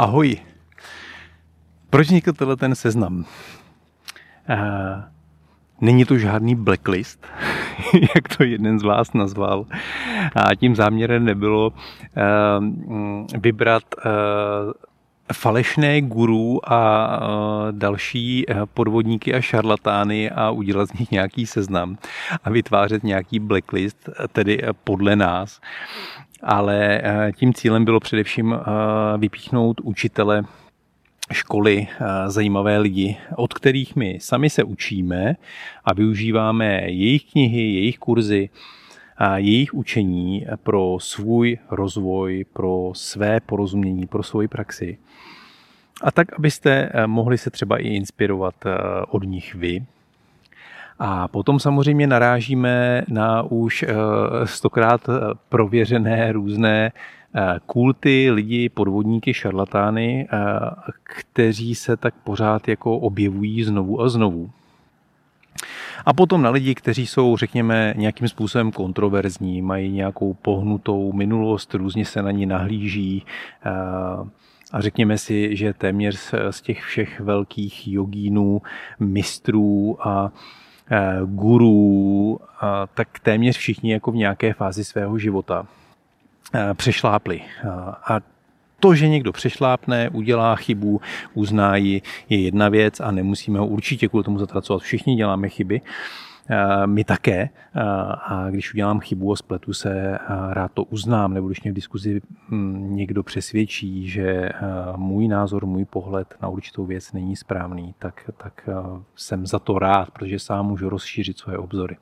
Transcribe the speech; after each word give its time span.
Ahoj. 0.00 0.36
Proč 1.90 2.06
vznikl 2.06 2.32
tenhle 2.32 2.56
ten 2.56 2.74
seznam? 2.74 3.18
Uh, 3.18 3.24
není 5.80 6.04
to 6.04 6.18
žádný 6.18 6.54
blacklist, 6.54 7.26
jak 8.14 8.36
to 8.36 8.44
jeden 8.44 8.78
z 8.78 8.82
vás 8.82 9.12
nazval. 9.12 9.66
A 10.34 10.54
tím 10.54 10.76
záměrem 10.76 11.24
nebylo 11.24 11.68
uh, 11.68 11.74
vybrat 13.40 13.82
uh, 13.96 14.12
falešné 15.32 16.00
guru 16.00 16.72
a 16.72 17.10
další 17.70 18.46
podvodníky 18.74 19.34
a 19.34 19.40
šarlatány 19.40 20.30
a 20.30 20.50
udělat 20.50 20.88
z 20.88 20.98
nich 20.98 21.10
nějaký 21.10 21.46
seznam 21.46 21.98
a 22.44 22.50
vytvářet 22.50 23.04
nějaký 23.04 23.38
blacklist, 23.38 24.08
tedy 24.32 24.62
podle 24.84 25.16
nás 25.16 25.60
ale 26.42 27.00
eh, 27.02 27.32
tím 27.32 27.54
cílem 27.54 27.84
bylo 27.84 28.00
především 28.00 28.52
eh, 28.54 28.58
vypíchnout 29.18 29.80
učitele 29.80 30.42
školy, 31.32 31.88
eh, 31.90 32.30
zajímavé 32.30 32.78
lidi, 32.78 33.16
od 33.36 33.54
kterých 33.54 33.96
my 33.96 34.18
sami 34.20 34.50
se 34.50 34.64
učíme 34.64 35.36
a 35.84 35.94
využíváme 35.94 36.80
jejich 36.80 37.24
knihy, 37.24 37.62
jejich 37.62 37.98
kurzy, 37.98 38.50
a 39.22 39.38
jejich 39.38 39.74
učení 39.74 40.46
pro 40.62 40.96
svůj 41.00 41.58
rozvoj, 41.70 42.44
pro 42.52 42.92
své 42.94 43.40
porozumění, 43.40 44.06
pro 44.06 44.22
svoji 44.22 44.48
praxi. 44.48 44.98
A 46.02 46.10
tak, 46.10 46.32
abyste 46.32 46.92
mohli 47.06 47.38
se 47.38 47.50
třeba 47.50 47.78
i 47.78 47.88
inspirovat 47.88 48.54
od 49.08 49.24
nich 49.24 49.54
vy, 49.54 49.82
a 51.02 51.28
potom 51.28 51.60
samozřejmě 51.60 52.06
narážíme 52.06 53.02
na 53.08 53.42
už 53.42 53.82
eh, 53.82 53.94
stokrát 54.44 55.08
eh, 55.08 55.12
prověřené 55.48 56.32
různé 56.32 56.92
eh, 57.34 57.58
kulty, 57.66 58.30
lidi, 58.30 58.68
podvodníky, 58.68 59.34
šarlatány, 59.34 60.28
kteří 61.02 61.74
se 61.74 61.96
tak 61.96 62.14
pořád 62.24 62.68
jako 62.68 62.98
objevují 62.98 63.64
znovu 63.64 64.00
a 64.00 64.08
znovu. 64.08 64.50
A 66.06 66.12
potom 66.12 66.42
na 66.42 66.50
lidi, 66.50 66.74
kteří 66.74 67.06
jsou, 67.06 67.36
řekněme, 67.36 67.94
nějakým 67.96 68.28
způsobem 68.28 68.72
kontroverzní, 68.72 69.62
mají 69.62 69.92
nějakou 69.92 70.34
pohnutou 70.34 71.12
minulost, 71.12 71.74
různě 71.74 72.04
se 72.04 72.22
na 72.22 72.30
ní 72.30 72.46
nahlíží 72.46 73.24
a 74.72 74.80
řekněme 74.80 75.18
si, 75.18 75.56
že 75.56 75.72
téměř 75.72 76.34
z 76.50 76.60
těch 76.60 76.82
všech 76.82 77.20
velkých 77.20 77.88
jogínů, 77.88 78.62
mistrů 79.00 79.98
a 80.08 80.32
gurů, 81.24 82.40
tak 82.94 83.18
téměř 83.18 83.56
všichni 83.56 83.92
jako 83.92 84.10
v 84.10 84.16
nějaké 84.16 84.52
fázi 84.52 84.84
svého 84.84 85.18
života 85.18 85.66
eh, 86.54 86.74
přešlápli. 86.74 87.42
A 88.04 88.20
to, 88.80 88.94
že 88.94 89.08
někdo 89.08 89.32
přešlápne, 89.32 90.10
udělá 90.10 90.56
chybu, 90.56 91.00
uzná 91.34 91.76
ji, 91.76 92.02
je 92.28 92.40
jedna 92.40 92.68
věc 92.68 93.00
a 93.00 93.10
nemusíme 93.10 93.58
ho 93.58 93.66
určitě 93.66 94.08
kvůli 94.08 94.24
tomu 94.24 94.38
zatracovat. 94.38 94.82
Všichni 94.82 95.16
děláme 95.16 95.48
chyby. 95.48 95.80
Eh, 96.48 96.86
my 96.86 97.04
také. 97.04 97.40
Eh, 97.40 97.80
a 98.24 98.46
když 98.50 98.74
udělám 98.74 99.00
chybu 99.00 99.32
a 99.32 99.36
spletu 99.36 99.72
se, 99.72 100.18
eh, 100.18 100.18
rád 100.50 100.72
to 100.72 100.84
uznám, 100.84 101.34
nebo 101.34 101.46
když 101.46 101.62
mě 101.62 101.72
v 101.72 101.74
diskuzi 101.74 102.20
hm, 102.48 102.96
někdo 102.96 103.22
přesvědčí, 103.22 104.08
že 104.08 104.48
můj 104.96 105.28
názor, 105.28 105.66
můj 105.66 105.84
pohled 105.84 106.34
na 106.42 106.48
určitou 106.48 106.86
věc 106.86 107.12
není 107.12 107.36
správný, 107.36 107.94
tak, 107.98 108.30
tak 108.36 108.68
jsem 109.16 109.46
za 109.46 109.58
to 109.58 109.78
rád, 109.78 110.10
protože 110.10 110.38
sám 110.38 110.66
můžu 110.66 110.88
rozšířit 110.88 111.38
svoje 111.38 111.58
obzory. 111.58 111.96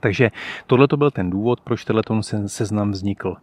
Takže 0.00 0.30
tohle 0.66 0.88
to 0.88 0.96
byl 0.96 1.10
ten 1.10 1.30
důvod, 1.30 1.60
proč 1.60 1.84
tenhle 1.84 2.02
seznam 2.46 2.90
vznikl. 2.90 3.36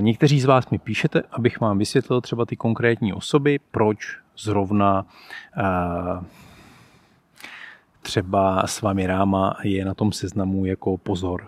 Někteří 0.00 0.40
z 0.40 0.44
vás 0.44 0.70
mi 0.70 0.78
píšete, 0.78 1.22
abych 1.32 1.60
vám 1.60 1.78
vysvětlil 1.78 2.20
třeba 2.20 2.44
ty 2.44 2.56
konkrétní 2.56 3.12
osoby, 3.12 3.60
proč 3.70 4.18
zrovna 4.36 5.06
třeba 8.02 8.66
s 8.66 8.82
vámi 8.82 9.06
Ráma 9.06 9.56
je 9.62 9.84
na 9.84 9.94
tom 9.94 10.12
seznamu 10.12 10.64
jako 10.64 10.98
pozor. 10.98 11.46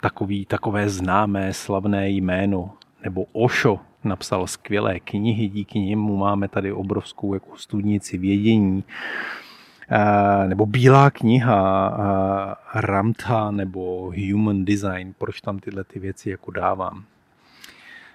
Takový, 0.00 0.46
takové 0.46 0.88
známé, 0.88 1.52
slavné 1.52 2.10
jméno, 2.10 2.70
nebo 3.04 3.24
Ošo 3.32 3.80
napsal 4.04 4.46
skvělé 4.46 5.00
knihy, 5.00 5.48
díky 5.48 5.78
němu 5.78 6.16
máme 6.16 6.48
tady 6.48 6.72
obrovskou 6.72 7.34
jako 7.34 7.56
studnici 7.56 8.18
vědění, 8.18 8.84
nebo 10.46 10.66
Bílá 10.66 11.10
kniha 11.10 12.58
Ramtha 12.74 13.50
nebo 13.50 14.12
Human 14.30 14.64
Design, 14.64 15.14
proč 15.18 15.40
tam 15.40 15.58
tyhle 15.58 15.84
ty 15.84 15.98
věci 15.98 16.30
jako 16.30 16.50
dávám. 16.50 17.04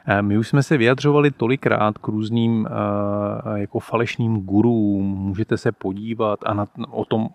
Eh, 0.06 0.22
my 0.22 0.38
už 0.38 0.48
jsme 0.48 0.64
se 0.64 0.78
vyjadřovali 0.78 1.32
tolikrát 1.32 1.98
k 1.98 2.08
různým 2.08 2.68
eh, 2.68 3.60
jako 3.60 3.80
falešným 3.80 4.42
gurům, 4.42 5.06
můžete 5.06 5.58
se 5.58 5.72
podívat 5.72 6.40
a 6.46 6.54
na, 6.54 6.68
o 6.90 7.06
tom 7.06 7.30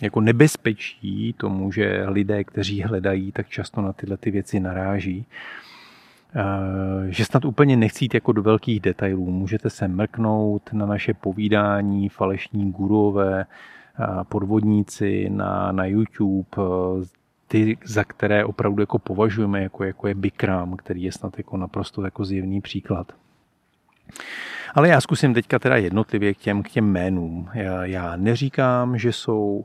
jako 0.00 0.20
nebezpečí 0.20 1.32
tomu, 1.32 1.72
že 1.72 2.04
lidé, 2.08 2.44
kteří 2.44 2.82
hledají, 2.82 3.32
tak 3.32 3.48
často 3.48 3.80
na 3.80 3.92
tyhle 3.92 4.16
ty 4.16 4.30
věci 4.30 4.60
naráží. 4.60 5.26
Eh, 6.36 7.12
že 7.12 7.24
snad 7.24 7.44
úplně 7.44 7.76
nechci 7.76 8.04
jít 8.04 8.14
jako 8.14 8.32
do 8.32 8.42
velkých 8.42 8.80
detailů. 8.80 9.30
Můžete 9.30 9.70
se 9.70 9.88
mrknout 9.88 10.72
na 10.72 10.86
naše 10.86 11.14
povídání, 11.14 12.08
falešní 12.08 12.72
gurové, 12.72 13.46
podvodníci 14.28 15.30
na, 15.30 15.72
na 15.72 15.84
YouTube, 15.84 16.46
ty, 17.48 17.78
za 17.84 18.04
které 18.04 18.44
opravdu 18.44 18.82
jako 18.82 18.98
považujeme, 18.98 19.62
jako, 19.62 19.84
jako 19.84 20.08
je 20.08 20.14
Bikram, 20.14 20.76
který 20.76 21.02
je 21.02 21.12
snad 21.12 21.38
jako 21.38 21.56
naprosto 21.56 22.04
jako 22.04 22.24
zjevný 22.24 22.60
příklad. 22.60 23.12
Ale 24.74 24.88
já 24.88 25.00
zkusím 25.00 25.34
teďka 25.34 25.58
teda 25.58 25.76
jednotlivě 25.76 26.34
k 26.34 26.38
těm, 26.38 26.62
k 26.62 26.68
těm 26.68 26.84
jménům. 26.84 27.48
Já, 27.54 27.84
já 27.84 28.16
neříkám, 28.16 28.98
že 28.98 29.12
jsou 29.12 29.64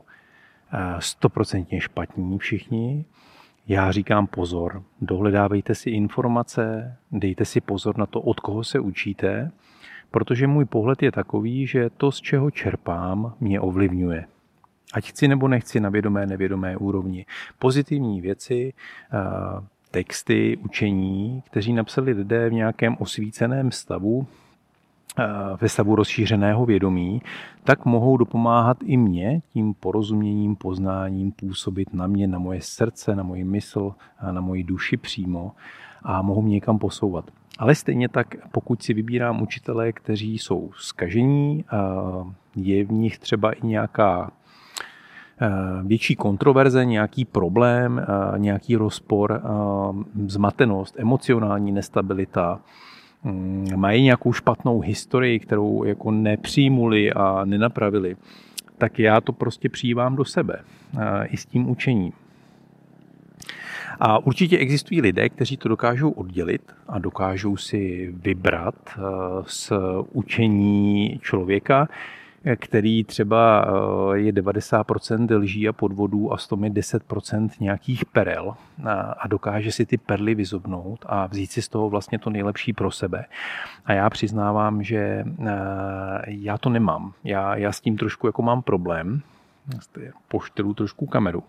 eh, 0.72 0.78
stoprocentně 0.98 1.80
špatní 1.80 2.38
všichni. 2.38 3.04
Já 3.68 3.92
říkám 3.92 4.26
pozor, 4.26 4.82
dohledávejte 5.00 5.74
si 5.74 5.90
informace, 5.90 6.96
dejte 7.12 7.44
si 7.44 7.60
pozor 7.60 7.98
na 7.98 8.06
to, 8.06 8.20
od 8.20 8.40
koho 8.40 8.64
se 8.64 8.80
učíte, 8.80 9.50
protože 10.10 10.46
můj 10.46 10.64
pohled 10.64 11.02
je 11.02 11.12
takový, 11.12 11.66
že 11.66 11.90
to, 11.90 12.12
z 12.12 12.20
čeho 12.20 12.50
čerpám, 12.50 13.34
mě 13.40 13.60
ovlivňuje. 13.60 14.24
Ať 14.92 15.04
chci 15.04 15.28
nebo 15.28 15.48
nechci 15.48 15.80
na 15.80 15.88
vědomé, 15.88 16.26
nevědomé 16.26 16.76
úrovni. 16.76 17.26
Pozitivní 17.58 18.20
věci, 18.20 18.72
eh, 19.12 19.18
texty, 19.90 20.56
učení, 20.56 21.42
kteří 21.46 21.72
napsali 21.72 22.12
lidé 22.12 22.48
v 22.48 22.52
nějakém 22.52 22.96
osvíceném 22.98 23.70
stavu, 23.70 24.26
eh, 25.18 25.24
ve 25.60 25.68
stavu 25.68 25.96
rozšířeného 25.96 26.66
vědomí, 26.66 27.22
tak 27.64 27.84
mohou 27.84 28.16
dopomáhat 28.16 28.76
i 28.84 28.96
mě 28.96 29.40
tím 29.52 29.74
porozuměním, 29.74 30.56
poznáním 30.56 31.32
působit 31.32 31.94
na 31.94 32.06
mě, 32.06 32.26
na 32.26 32.38
moje 32.38 32.60
srdce, 32.60 33.16
na 33.16 33.22
moji 33.22 33.44
mysl, 33.44 33.94
na 34.30 34.40
moji 34.40 34.62
duši 34.64 34.96
přímo 34.96 35.52
a 36.02 36.22
mohou 36.22 36.42
mě 36.42 36.54
někam 36.54 36.78
posouvat. 36.78 37.24
Ale 37.58 37.74
stejně 37.74 38.08
tak, 38.08 38.34
pokud 38.52 38.82
si 38.82 38.94
vybírám 38.94 39.42
učitele, 39.42 39.92
kteří 39.92 40.38
jsou 40.38 40.70
skažení, 40.76 41.64
eh, 41.72 41.76
je 42.56 42.84
v 42.84 42.92
nich 42.92 43.18
třeba 43.18 43.52
i 43.52 43.66
nějaká 43.66 44.30
větší 45.82 46.16
kontroverze, 46.16 46.84
nějaký 46.84 47.24
problém, 47.24 47.98
eh, 47.98 48.38
nějaký 48.38 48.76
rozpor, 48.76 49.42
eh, 49.44 49.48
zmatenost, 50.26 50.94
emocionální 50.98 51.72
nestabilita, 51.72 52.60
mm, 53.24 53.68
mají 53.76 54.02
nějakou 54.02 54.32
špatnou 54.32 54.80
historii, 54.80 55.38
kterou 55.38 55.84
jako 55.84 56.10
nepřijmuli 56.10 57.12
a 57.12 57.44
nenapravili, 57.44 58.16
tak 58.78 58.98
já 58.98 59.20
to 59.20 59.32
prostě 59.32 59.68
přijímám 59.68 60.16
do 60.16 60.24
sebe 60.24 60.60
i 61.24 61.36
s 61.36 61.46
tím 61.46 61.70
učením. 61.70 62.12
A 64.00 64.18
určitě 64.18 64.58
existují 64.58 65.00
lidé, 65.00 65.28
kteří 65.28 65.56
to 65.56 65.68
dokážou 65.68 66.10
oddělit 66.10 66.72
a 66.88 66.98
dokážou 66.98 67.56
si 67.56 68.14
vybrat 68.22 68.74
z 69.46 69.72
učení 70.12 71.20
člověka, 71.22 71.88
který 72.56 73.04
třeba 73.04 73.64
eh, 74.14 74.18
je 74.18 74.32
90% 74.32 75.38
lží 75.38 75.68
a 75.68 75.72
podvodů 75.72 76.32
a 76.32 76.38
z 76.38 76.46
toho 76.46 76.64
je 76.64 76.70
10% 76.70 77.48
nějakých 77.60 78.04
perel 78.04 78.54
a 79.18 79.28
dokáže 79.28 79.72
si 79.72 79.86
ty 79.86 79.96
perly 79.96 80.34
vyzobnout 80.34 81.04
a 81.08 81.26
vzít 81.26 81.50
si 81.50 81.62
z 81.62 81.68
toho 81.68 81.90
vlastně 81.90 82.18
to 82.18 82.30
nejlepší 82.30 82.72
pro 82.72 82.90
sebe. 82.90 83.24
A 83.84 83.92
já 83.92 84.10
přiznávám, 84.10 84.82
že 84.82 84.98
eh, 84.98 85.52
já 86.26 86.58
to 86.58 86.68
nemám. 86.68 87.12
Já, 87.24 87.56
já 87.56 87.72
s 87.72 87.80
tím 87.80 87.96
trošku 87.96 88.26
jako 88.26 88.42
mám 88.42 88.62
problém. 88.62 89.22
Pošteru 90.28 90.74
trošku 90.74 91.06
kameru. 91.06 91.44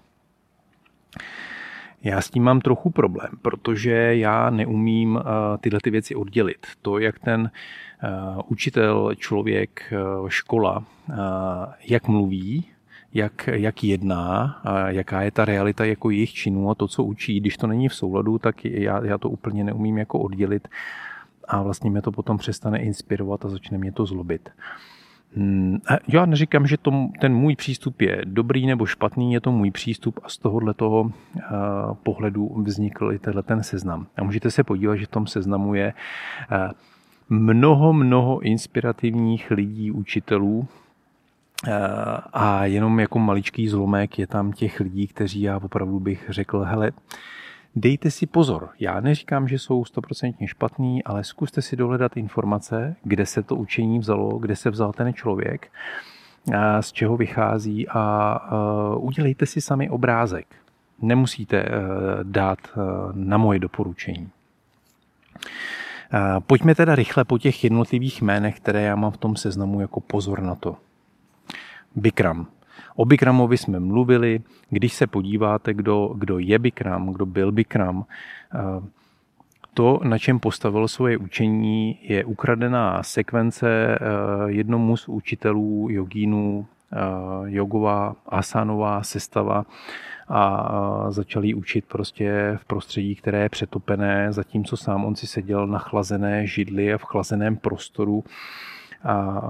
Já 2.04 2.22
s 2.22 2.30
tím 2.30 2.44
mám 2.44 2.62
trochu 2.62 2.90
problém, 2.90 3.30
protože 3.42 3.92
já 4.16 4.50
neumím 4.50 5.20
eh, 5.20 5.58
tyhle 5.58 5.80
ty 5.84 5.90
věci 5.90 6.16
oddělit. 6.16 6.68
To, 6.82 7.00
jak 7.00 7.20
ten 7.20 7.52
eh, 8.04 8.10
učitel, 8.48 9.16
člověk, 9.16 9.94
eh, 9.94 9.98
škola, 10.28 10.84
jak 11.88 12.08
mluví, 12.08 12.66
jak, 13.14 13.50
jak 13.54 13.84
jedná, 13.84 14.62
jaká 14.88 15.22
je 15.22 15.32
ta 15.32 15.46
realita 15.46 15.86
jako 15.86 16.10
jejich 16.10 16.34
činů 16.34 16.70
a 16.70 16.76
to, 16.76 16.88
co 16.88 17.04
učí, 17.04 17.40
když 17.40 17.58
to 17.58 17.68
není 17.68 17.90
v 17.90 17.96
souladu, 17.96 18.38
tak 18.38 18.66
já, 18.66 19.06
já 19.06 19.18
to 19.18 19.30
úplně 19.30 19.64
neumím 19.64 19.98
jako 19.98 20.20
oddělit 20.20 20.68
a 21.48 21.62
vlastně 21.62 21.92
mě 21.92 22.02
to 22.02 22.12
potom 22.12 22.38
přestane 22.38 22.80
inspirovat 22.80 23.46
a 23.46 23.50
začne 23.50 23.78
mě 23.78 23.92
to 23.92 24.06
zlobit. 24.06 24.50
Hmm, 25.36 25.80
já 26.08 26.26
neříkám, 26.26 26.68
že 26.68 26.78
to, 26.78 26.92
ten 27.20 27.34
můj 27.34 27.56
přístup 27.56 28.02
je 28.02 28.22
dobrý 28.26 28.68
nebo 28.68 28.86
špatný, 28.86 29.34
je 29.34 29.42
to 29.42 29.52
můj 29.52 29.72
přístup 29.72 30.20
a 30.24 30.30
z 30.30 30.38
tohohle 30.38 30.74
toho 30.74 31.02
uh, 31.02 31.12
pohledu 32.04 32.64
vznikl 32.64 33.12
i 33.14 33.20
tenhle 33.20 33.44
ten 33.44 33.64
seznam. 33.64 34.08
A 34.18 34.24
můžete 34.24 34.52
se 34.52 34.64
podívat, 34.64 34.96
že 34.96 35.06
v 35.06 35.10
tom 35.10 35.28
seznamu 35.28 35.76
je 35.76 35.94
uh, 36.52 36.72
mnoho, 37.30 37.94
mnoho 37.94 38.40
inspirativních 38.40 39.52
lidí, 39.52 39.92
učitelů, 39.92 40.58
uh, 40.60 40.68
a 42.34 42.66
jenom 42.66 43.00
jako 43.00 43.20
maličký 43.20 43.68
zlomek 43.68 44.20
je 44.20 44.28
tam 44.28 44.52
těch 44.52 44.80
lidí, 44.80 45.08
kteří 45.08 45.42
já 45.42 45.58
opravdu 45.58 46.00
bych 46.00 46.26
řekl, 46.30 46.60
hele, 46.60 46.92
Dejte 47.76 48.12
si 48.12 48.26
pozor, 48.26 48.70
já 48.80 49.00
neříkám, 49.00 49.48
že 49.48 49.60
jsou 49.60 49.86
stoprocentně 49.86 50.48
špatný, 50.48 51.04
ale 51.04 51.24
zkuste 51.24 51.62
si 51.62 51.76
dohledat 51.76 52.18
informace, 52.18 52.96
kde 53.04 53.26
se 53.26 53.44
to 53.44 53.56
učení 53.56 54.00
vzalo, 54.00 54.40
kde 54.40 54.56
se 54.56 54.70
vzal 54.70 54.94
ten 54.94 55.14
člověk, 55.14 55.72
z 56.82 56.92
čeho 56.92 57.18
vychází 57.18 57.88
a 57.90 58.40
udělejte 58.98 59.46
si 59.46 59.62
sami 59.62 59.90
obrázek. 59.90 60.48
Nemusíte 61.02 61.58
e, 61.58 61.70
dát 62.24 62.60
e, 62.60 62.80
na 63.14 63.38
moje 63.38 63.60
doporučení. 63.60 64.30
Pojďme 66.40 66.76
teda 66.76 66.96
rychle 66.96 67.26
po 67.26 67.38
těch 67.38 67.64
jednotlivých 67.64 68.22
jménech, 68.22 68.60
které 68.60 68.82
já 68.82 68.96
mám 68.96 69.12
v 69.12 69.18
tom 69.18 69.36
seznamu 69.36 69.82
jako 69.82 70.00
pozor 70.00 70.42
na 70.42 70.56
to. 70.56 70.78
Bikram. 71.96 72.48
O 72.96 73.06
Bikramovi 73.06 73.58
jsme 73.58 73.80
mluvili, 73.80 74.42
když 74.70 74.94
se 74.94 75.08
podíváte, 75.08 75.74
kdo, 75.74 76.14
kdo 76.18 76.40
je 76.40 76.60
Bikram, 76.60 77.14
kdo 77.14 77.26
byl 77.26 77.52
Bikram, 77.52 78.06
eh, 78.56 78.60
to, 79.74 80.00
na 80.04 80.18
čem 80.18 80.40
postavil 80.40 80.88
svoje 80.88 81.18
učení, 81.18 82.00
je 82.02 82.26
ukradená 82.26 83.04
sekvence 83.04 83.70
eh, 83.70 83.98
jednomu 84.46 84.98
z 84.98 85.08
učitelů 85.08 85.88
jogínů, 85.90 86.66
eh, 86.94 86.98
jogová, 87.46 88.16
asanová 88.26 89.04
sestava. 89.04 89.66
A 90.34 91.06
začali 91.10 91.54
učit 91.54 91.86
prostě 91.86 92.58
v 92.62 92.66
prostředí, 92.66 93.16
které 93.16 93.42
je 93.42 93.50
přetopené, 93.50 94.34
zatímco 94.34 94.78
sám 94.78 95.06
on 95.06 95.16
si 95.16 95.28
seděl 95.28 95.68
na 95.68 95.80
chlazené 95.80 96.48
židli 96.48 96.94
a 96.94 96.98
v 96.98 97.04
chlazeném 97.04 97.58
prostoru. 97.58 98.24
A 99.04 99.42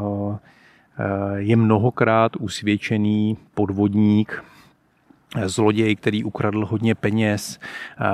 je 1.36 1.56
mnohokrát 1.56 2.36
usvědčený 2.36 3.38
podvodník, 3.54 4.44
eh, 5.36 5.50
zloděj, 5.50 5.96
který 5.96 6.24
ukradl 6.24 6.66
hodně 6.66 6.96
peněz, 6.96 7.60
eh, 7.60 8.06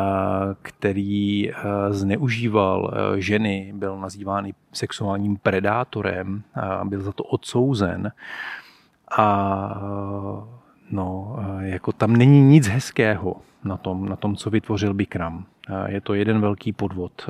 který 0.61 1.51
zneužíval 1.89 2.93
ženy, 3.17 3.73
byl 3.75 3.99
nazýván 3.99 4.47
sexuálním 4.73 5.37
predátorem, 5.37 6.43
byl 6.83 7.01
za 7.01 7.11
to 7.11 7.23
odsouzen. 7.23 8.11
A 9.17 9.81
no, 10.91 11.35
jako 11.59 11.91
tam 11.91 12.15
není 12.15 12.41
nic 12.41 12.67
hezkého 12.67 13.35
na 13.63 13.77
tom, 13.77 14.09
na 14.09 14.15
tom 14.15 14.35
co 14.35 14.49
vytvořil 14.49 14.93
Bikram. 14.93 15.45
Je 15.87 16.01
to 16.01 16.13
jeden 16.13 16.41
velký 16.41 16.73
podvod. 16.73 17.29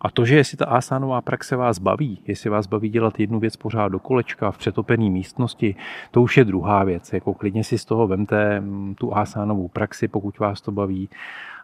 A 0.00 0.10
to, 0.10 0.24
že 0.24 0.36
jestli 0.36 0.56
ta 0.56 0.64
asánová 0.64 1.20
praxe 1.20 1.56
vás 1.56 1.78
baví, 1.78 2.18
jestli 2.26 2.50
vás 2.50 2.66
baví 2.66 2.88
dělat 2.88 3.20
jednu 3.20 3.40
věc 3.40 3.56
pořád 3.56 3.88
do 3.88 3.98
kolečka 3.98 4.50
v 4.50 4.58
přetopené 4.58 5.10
místnosti, 5.10 5.74
to 6.10 6.22
už 6.22 6.36
je 6.36 6.44
druhá 6.44 6.84
věc. 6.84 7.12
Jako 7.12 7.34
klidně 7.34 7.64
si 7.64 7.78
z 7.78 7.84
toho 7.84 8.06
vemte 8.06 8.60
mm, 8.60 8.94
tu 8.94 9.16
asánovou 9.16 9.68
praxi, 9.68 10.08
pokud 10.08 10.38
vás 10.38 10.60
to 10.60 10.72
baví. 10.72 11.08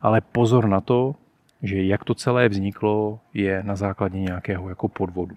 Ale 0.03 0.21
pozor 0.21 0.69
na 0.69 0.81
to, 0.81 1.15
že 1.63 1.83
jak 1.83 2.05
to 2.05 2.15
celé 2.15 2.49
vzniklo, 2.49 3.19
je 3.35 3.63
na 3.63 3.77
základě 3.77 4.21
nějakého 4.21 4.69
jako 4.69 4.89
podvodu. 4.89 5.37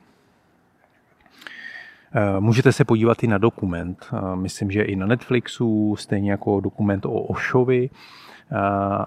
Eh, 2.14 2.40
můžete 2.40 2.72
se 2.72 2.86
podívat 2.86 3.24
i 3.24 3.28
na 3.28 3.38
dokument. 3.38 4.08
Eh, 4.14 4.36
myslím, 4.36 4.72
že 4.72 4.84
i 4.84 4.96
na 4.96 5.06
Netflixu, 5.06 5.96
stejně 5.96 6.32
jako 6.32 6.60
dokument 6.60 7.06
o 7.06 7.12
Ošovi, 7.12 7.90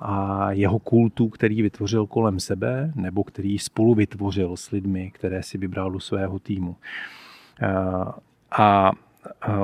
a 0.00 0.48
jeho 0.50 0.78
kultu, 0.78 1.28
který 1.28 1.62
vytvořil 1.62 2.06
kolem 2.06 2.40
sebe, 2.40 2.92
nebo 2.94 3.24
který 3.24 3.58
spolu 3.58 3.94
vytvořil 3.94 4.56
s 4.56 4.70
lidmi, 4.70 5.10
které 5.14 5.42
si 5.42 5.58
vybral 5.58 5.90
do 5.90 6.00
svého 6.00 6.38
týmu. 6.38 6.76
A 8.58 8.92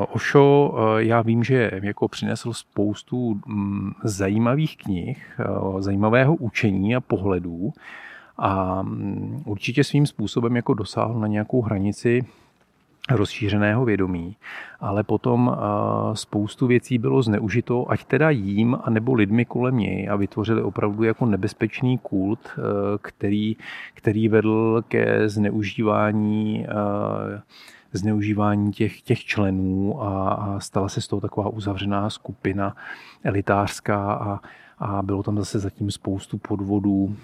Ošo, 0.08 0.75
já 0.98 1.22
vím, 1.22 1.44
že 1.44 1.70
jako 1.82 2.08
přinesl 2.08 2.52
spoustu 2.52 3.40
mm, 3.46 3.92
zajímavých 4.04 4.76
knih, 4.76 5.40
zajímavého 5.78 6.36
učení 6.36 6.96
a 6.96 7.00
pohledů 7.00 7.72
a 8.36 8.82
mm, 8.82 9.42
určitě 9.46 9.84
svým 9.84 10.06
způsobem 10.06 10.56
jako 10.56 10.74
dosáhl 10.74 11.20
na 11.20 11.26
nějakou 11.26 11.62
hranici 11.62 12.24
rozšířeného 13.10 13.84
vědomí, 13.84 14.37
ale 14.81 15.02
potom 15.02 15.56
spoustu 16.12 16.66
věcí 16.66 16.99
bylo 16.99 17.22
zneužito, 17.22 17.90
ať 17.90 18.05
teda 18.05 18.31
jím, 18.31 18.78
anebo 18.82 19.14
lidmi 19.14 19.44
kolem 19.44 19.76
něj 19.78 20.08
a 20.10 20.16
vytvořili 20.16 20.62
opravdu 20.62 21.02
jako 21.02 21.26
nebezpečný 21.26 21.99
kult, 21.99 22.40
e, 22.46 22.60
který, 23.02 23.56
který 23.94 24.28
vedl 24.28 24.84
ke 24.88 25.28
zneužívání 25.28 26.66
e, 26.66 26.72
zneužívání 27.93 28.72
těch, 28.72 29.02
těch 29.02 29.25
členů 29.25 30.02
a, 30.02 30.32
a 30.32 30.60
stala 30.60 30.88
se 30.88 31.00
z 31.00 31.08
toho 31.08 31.20
taková 31.20 31.49
uzavřená 31.49 32.10
skupina 32.10 32.76
elitářská 33.25 34.12
a, 34.12 34.40
a 34.78 35.02
bylo 35.02 35.22
tam 35.22 35.38
zase 35.38 35.58
zatím 35.58 35.90
spoustu 35.90 36.38
podvodů, 36.38 37.16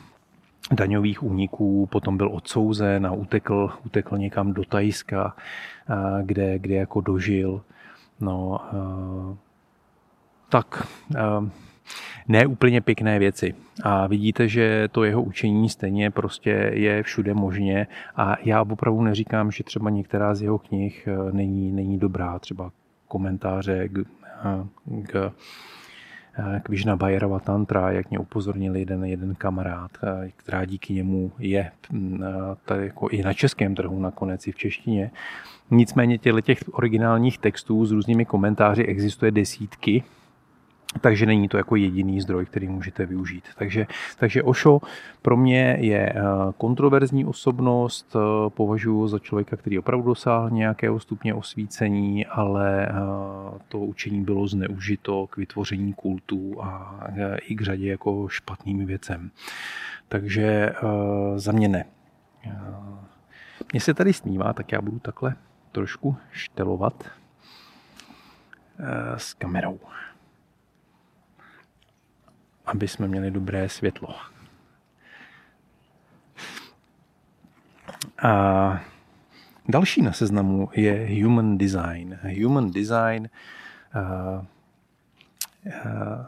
daňových 0.73 1.23
úniků, 1.23 1.89
potom 1.93 2.17
byl 2.17 2.29
odsouzen 2.33 3.07
a 3.07 3.13
utekl, 3.13 3.71
utekl 3.87 4.19
někam 4.19 4.53
do 4.53 4.65
Tajska, 4.65 5.37
kde, 6.23 6.59
kde 6.59 6.75
jako 6.75 7.01
dožil. 7.01 7.63
No, 8.21 8.61
tak 10.49 10.87
ne 12.29 12.47
úplně 12.47 12.81
pěkné 12.81 13.19
věci. 13.19 13.55
A 13.83 14.07
vidíte, 14.07 14.49
že 14.49 14.89
to 14.93 15.05
jeho 15.05 15.23
učení 15.23 15.69
stejně 15.69 16.11
prostě 16.11 16.51
je 16.75 17.03
všude 17.03 17.35
možně 17.35 17.87
a 18.17 18.37
já 18.45 18.63
opravdu 18.63 19.03
neříkám, 19.03 19.51
že 19.51 19.65
třeba 19.65 19.91
některá 19.91 20.35
z 20.35 20.43
jeho 20.43 20.59
knih 20.59 21.09
e, 21.09 21.33
není, 21.33 21.73
není 21.73 21.99
dobrá, 21.99 22.39
třeba 22.39 22.71
komentáře 23.09 23.89
k, 23.89 24.05
k 25.07 25.33
Kvižna 26.63 26.97
Bajerova 26.97 27.41
tantra, 27.41 27.91
jak 27.91 28.11
mě 28.11 28.19
upozornil 28.19 28.77
jeden, 28.77 29.05
jeden 29.05 29.35
kamarád, 29.35 29.91
která 30.37 30.65
díky 30.65 30.93
němu 30.95 31.33
je 31.39 31.71
tady 32.65 32.87
jako 32.87 33.09
i 33.09 33.23
na 33.23 33.33
českém 33.33 33.75
trhu 33.75 34.01
nakonec 34.01 34.47
i 34.47 34.53
v 34.53 34.57
češtině. 34.57 35.11
Nicméně 35.71 36.19
těch 36.19 36.59
originálních 36.73 37.39
textů 37.39 37.87
s 37.87 37.91
různými 37.91 38.25
komentáři 38.25 38.85
existuje 38.85 39.31
desítky, 39.31 40.03
takže 41.01 41.27
není 41.27 41.49
to 41.49 41.57
jako 41.57 41.77
jediný 41.77 42.21
zdroj, 42.21 42.47
který 42.47 42.69
můžete 42.69 43.07
využít. 43.07 43.45
Takže, 43.59 43.87
takže 44.19 44.43
Osho 44.43 44.81
pro 45.23 45.37
mě 45.37 45.77
je 45.81 46.13
eh, 46.17 46.23
kontroverzní 46.59 47.25
osobnost, 47.25 48.17
eh, 48.17 48.51
považuji 48.51 49.09
za 49.09 49.19
člověka, 49.19 49.57
který 49.57 49.79
opravdu 49.79 50.07
dosáhl 50.07 50.51
nějakého 50.51 51.01
stupně 51.01 51.35
osvícení, 51.35 52.27
ale 52.27 52.89
eh, 52.89 52.93
to 53.69 53.79
učení 53.79 54.25
bylo 54.25 54.47
zneužito 54.47 55.27
k 55.27 55.37
vytvoření 55.37 55.93
kultu 55.93 56.63
a 56.63 57.01
i 57.43 57.55
k 57.55 57.61
řadě 57.61 57.91
jako 57.91 58.29
špatným 58.29 58.87
věcem. 58.87 59.31
Takže 60.09 60.75
za 61.37 61.53
mě 61.53 61.69
ne. 61.69 61.85
Mně 63.73 63.81
se 63.81 63.95
tady 63.95 64.13
snívá, 64.13 64.53
tak 64.53 64.73
já 64.73 64.81
budu 64.81 64.99
takhle 64.99 65.35
trošku 65.73 66.17
štelovat 66.33 67.05
s 69.17 69.35
kamerou 69.35 69.79
aby 72.67 72.89
jsme 72.89 73.09
měli 73.09 73.31
dobré 73.31 73.69
světlo. 73.69 74.15
A 78.23 78.81
další 79.69 80.03
na 80.03 80.13
seznamu 80.13 80.69
je 80.73 81.23
Human 81.25 81.59
Design. 81.59 82.19
Human 82.43 82.71
Design 82.71 83.29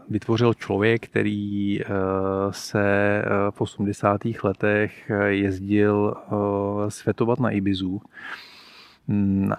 vytvořil 0.09 0.55
člověk, 0.55 1.09
který 1.09 1.81
se 2.51 3.23
v 3.51 3.61
80. 3.61 4.21
letech 4.43 5.11
jezdil 5.27 6.15
světovat 6.89 7.41
na 7.41 7.51
Ibizu 7.51 8.01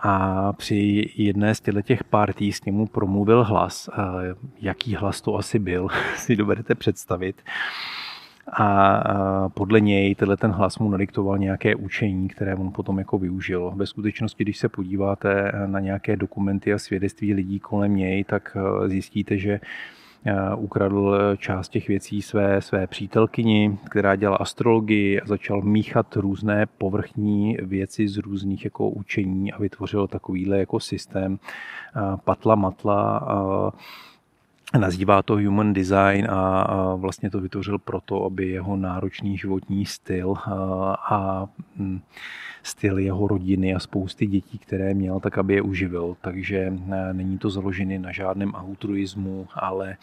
a 0.01 0.53
při 0.53 1.09
jedné 1.15 1.55
z 1.55 1.61
těch 1.83 2.03
partí 2.03 2.51
s 2.51 2.65
němu 2.65 2.85
promluvil 2.87 3.43
hlas. 3.43 3.89
Jaký 4.61 4.95
hlas 4.95 5.21
to 5.21 5.35
asi 5.35 5.59
byl, 5.59 5.87
si 6.15 6.35
dovedete 6.35 6.75
představit. 6.75 7.41
A 8.53 9.49
podle 9.49 9.79
něj 9.79 10.15
tenhle 10.15 10.37
ten 10.37 10.51
hlas 10.51 10.79
mu 10.79 10.89
nadiktoval 10.89 11.37
nějaké 11.37 11.75
učení, 11.75 12.27
které 12.27 12.55
on 12.55 12.71
potom 12.71 12.99
jako 12.99 13.17
využil. 13.17 13.73
Ve 13.75 13.85
skutečnosti, 13.85 14.43
když 14.43 14.57
se 14.57 14.69
podíváte 14.69 15.51
na 15.65 15.79
nějaké 15.79 16.15
dokumenty 16.15 16.73
a 16.73 16.79
svědectví 16.79 17.33
lidí 17.33 17.59
kolem 17.59 17.95
něj, 17.95 18.23
tak 18.23 18.57
zjistíte, 18.87 19.37
že 19.37 19.59
ukradl 20.57 21.17
část 21.37 21.69
těch 21.69 21.87
věcí 21.87 22.21
své, 22.21 22.61
své 22.61 22.87
přítelkyni, 22.87 23.77
která 23.89 24.15
dělala 24.15 24.37
astrologii 24.37 25.21
a 25.21 25.25
začal 25.25 25.61
míchat 25.61 26.15
různé 26.15 26.65
povrchní 26.77 27.57
věci 27.61 28.07
z 28.07 28.17
různých 28.17 28.65
jako 28.65 28.89
učení 28.89 29.53
a 29.53 29.59
vytvořil 29.59 30.07
takovýhle 30.07 30.59
jako 30.59 30.79
systém 30.79 31.39
patla 32.23 32.55
matla 32.55 33.27
nazývá 34.75 35.21
to 35.23 35.33
human 35.33 35.73
design 35.73 36.27
a 36.29 36.95
vlastně 36.95 37.29
to 37.29 37.39
vytvořil 37.41 37.77
proto, 37.77 38.25
aby 38.25 38.47
jeho 38.49 38.75
náročný 38.75 39.37
životní 39.37 39.85
styl 39.85 40.33
a 41.09 41.47
mm, 41.75 42.01
styl 42.63 42.97
jeho 42.97 43.27
rodiny 43.27 43.75
a 43.75 43.79
spousty 43.79 44.27
dětí, 44.27 44.57
které 44.57 44.93
měl, 44.93 45.19
tak 45.19 45.37
aby 45.37 45.53
je 45.53 45.61
uživil. 45.61 46.17
Takže 46.21 46.57
e, 46.57 47.13
není 47.13 47.37
to 47.37 47.49
založené 47.49 47.99
na 47.99 48.11
žádném 48.11 48.55
altruismu, 48.55 49.47
ale 49.53 49.91
e, 49.91 49.97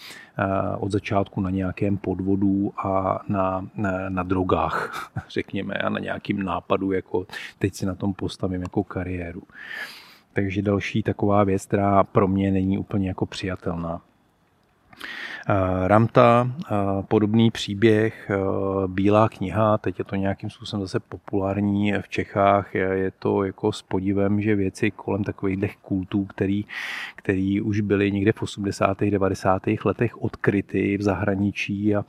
od 0.77 0.93
začátku 0.93 1.41
na 1.41 1.51
nějakém 1.51 1.97
podvodu 1.97 2.73
a 2.79 3.21
na, 3.29 3.69
na, 3.77 4.09
na 4.09 4.23
drogách, 4.23 5.11
řekněme, 5.29 5.75
a 5.75 5.89
na 5.89 5.99
nějakým 5.99 6.43
nápadu, 6.43 6.93
jako 6.93 7.27
teď 7.59 7.75
si 7.75 7.87
na 7.87 7.95
tom 7.95 8.15
postavím 8.15 8.63
jako 8.63 8.85
kariéru. 8.85 9.43
Takže 10.33 10.63
další 10.63 11.03
taková 11.03 11.45
věc, 11.45 11.67
která 11.67 12.05
pro 12.05 12.29
mě 12.29 12.51
není 12.51 12.79
úplně 12.79 13.09
jako 13.09 13.27
přijatelná. 13.27 14.01
Eh, 15.49 15.89
Ramta, 15.89 16.53
eh, 16.71 16.75
podobný 17.09 17.51
příběh, 17.51 18.31
eh, 18.31 18.37
Bílá 18.87 19.29
kniha, 19.29 19.79
teď 19.79 19.99
je 19.99 20.05
to 20.05 20.17
nějakým 20.17 20.51
způsobem 20.51 20.87
zase 20.87 21.01
populární 21.01 21.93
v 22.01 22.09
Čechách, 22.09 22.75
je 22.75 23.11
to 23.19 23.45
jako 23.45 23.73
s 23.73 23.83
podívem, 23.83 24.41
že 24.41 24.55
věci 24.55 24.91
kolem 24.91 25.25
takových 25.25 25.77
kultů, 25.77 26.25
který, 26.25 26.65
který 27.17 27.61
už 27.61 27.81
byly 27.81 28.13
někde 28.13 28.33
v 28.33 28.43
80. 28.43 29.11
90. 29.11 29.63
letech 29.85 30.23
odkryty 30.23 30.97
v 30.97 31.03
zahraničí 31.03 31.97
a 31.97 32.05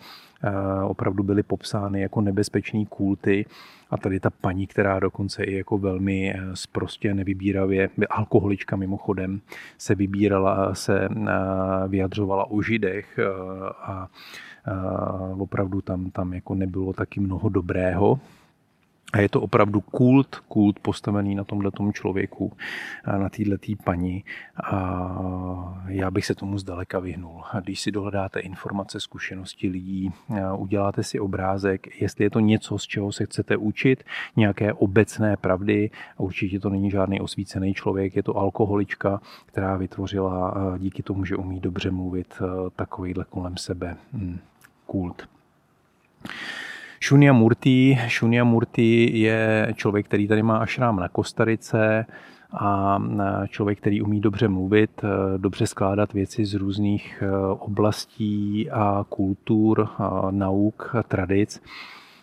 opravdu 0.87 1.23
byly 1.23 1.43
popsány 1.43 2.01
jako 2.01 2.21
nebezpečný 2.21 2.85
kulty. 2.85 3.45
A 3.89 3.97
tady 3.97 4.19
ta 4.19 4.29
paní, 4.29 4.67
která 4.67 4.99
dokonce 4.99 5.43
i 5.43 5.57
jako 5.57 5.77
velmi 5.77 6.33
sprostě 6.53 7.13
nevybíravě, 7.13 7.89
alkoholička 8.09 8.75
mimochodem, 8.75 9.41
se 9.77 9.95
vybírala, 9.95 10.75
se 10.75 11.09
vyjadřovala 11.87 12.51
o 12.51 12.61
židech 12.61 13.19
a 13.81 14.07
opravdu 15.37 15.81
tam, 15.81 16.11
tam 16.11 16.33
jako 16.33 16.55
nebylo 16.55 16.93
taky 16.93 17.19
mnoho 17.19 17.49
dobrého. 17.49 18.19
A 19.13 19.19
je 19.19 19.29
to 19.29 19.41
opravdu 19.41 19.81
kult, 19.81 20.35
kult 20.35 20.79
postavený 20.79 21.35
na 21.35 21.43
tomhle 21.43 21.71
člověku, 21.93 22.53
na 23.17 23.29
této 23.29 23.83
paní. 23.83 24.23
A 24.63 25.83
já 25.87 26.11
bych 26.11 26.25
se 26.25 26.35
tomu 26.35 26.57
zdaleka 26.57 26.99
vyhnul. 26.99 27.43
A 27.51 27.59
když 27.59 27.81
si 27.81 27.91
dohledáte 27.91 28.39
informace, 28.39 28.99
zkušenosti 28.99 29.69
lidí, 29.69 30.13
uděláte 30.57 31.03
si 31.03 31.19
obrázek, 31.19 32.01
jestli 32.01 32.23
je 32.23 32.29
to 32.29 32.39
něco, 32.39 32.77
z 32.77 32.83
čeho 32.83 33.11
se 33.11 33.25
chcete 33.25 33.57
učit, 33.57 34.03
nějaké 34.35 34.73
obecné 34.73 35.37
pravdy, 35.37 35.91
a 36.17 36.19
určitě 36.19 36.59
to 36.59 36.69
není 36.69 36.91
žádný 36.91 37.21
osvícený 37.21 37.73
člověk, 37.73 38.15
je 38.15 38.23
to 38.23 38.37
alkoholička, 38.37 39.21
která 39.45 39.77
vytvořila 39.77 40.53
díky 40.77 41.03
tomu, 41.03 41.25
že 41.25 41.35
umí 41.35 41.59
dobře 41.59 41.91
mluvit, 41.91 42.41
takovýhle 42.75 43.25
kolem 43.29 43.57
sebe 43.57 43.97
hm, 44.13 44.39
kult. 44.85 45.29
Shunya 47.05 47.33
Murti. 47.33 47.97
Shunya 48.09 48.43
Murti 48.43 49.19
je 49.19 49.73
člověk, 49.75 50.05
který 50.05 50.27
tady 50.27 50.43
má 50.43 50.57
ašrám 50.57 50.99
na 50.99 51.07
Kostarice 51.07 52.05
a 52.59 52.99
člověk, 53.47 53.77
který 53.77 54.01
umí 54.01 54.21
dobře 54.21 54.47
mluvit, 54.47 55.01
dobře 55.37 55.67
skládat 55.67 56.13
věci 56.13 56.45
z 56.45 56.53
různých 56.53 57.23
e, 57.23 57.37
oblastí 57.47 58.71
a 58.71 59.05
kultur, 59.09 59.89
a 59.97 60.27
nauk, 60.31 60.95
tradic 61.07 61.61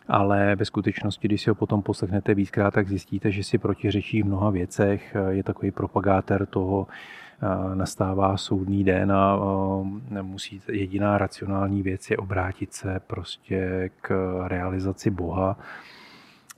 ale 0.08 0.56
ve 0.56 0.64
skutečnosti, 0.64 1.28
když 1.28 1.42
si 1.42 1.50
ho 1.50 1.54
potom 1.54 1.82
poslechnete 1.82 2.34
víckrát, 2.34 2.74
tak 2.74 2.88
zjistíte, 2.88 3.30
že 3.30 3.44
si 3.44 3.58
protiřečí 3.58 4.22
v 4.22 4.26
mnoha 4.26 4.50
věcech. 4.50 5.16
Je 5.28 5.42
takový 5.42 5.70
propagátor 5.70 6.46
toho, 6.46 6.86
nastává 7.74 8.36
soudný 8.36 8.84
den 8.84 9.12
a 9.12 9.38
musí, 10.22 10.62
jediná 10.72 11.18
racionální 11.18 11.82
věc 11.82 12.10
je 12.10 12.16
obrátit 12.16 12.72
se 12.72 13.00
prostě 13.06 13.90
k 14.00 14.38
realizaci 14.46 15.10
Boha. 15.10 15.58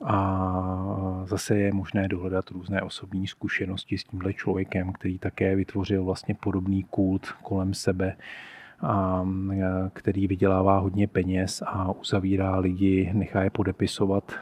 A 0.04 1.22
zase 1.24 1.56
je 1.56 1.72
možné 1.72 2.08
dohledat 2.08 2.50
různé 2.50 2.82
osobní 2.82 3.26
zkušenosti 3.26 3.98
s 3.98 4.04
tímhle 4.04 4.32
člověkem, 4.32 4.92
který 4.92 5.18
také 5.18 5.56
vytvořil 5.56 6.04
vlastně 6.04 6.34
podobný 6.34 6.82
kult 6.82 7.32
kolem 7.42 7.74
sebe, 7.74 8.16
a 8.82 9.26
který 9.92 10.26
vydělává 10.26 10.78
hodně 10.78 11.08
peněz 11.08 11.62
a 11.66 11.92
uzavírá 11.92 12.58
lidi, 12.58 13.10
nechá 13.14 13.42
je 13.42 13.50
podepisovat 13.50 14.32